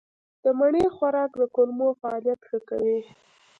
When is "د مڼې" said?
0.43-0.85